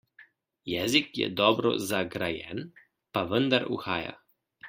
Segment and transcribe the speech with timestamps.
[0.69, 2.65] Jezik je dobro zagrajen,
[3.17, 4.17] pa vendar uhaja.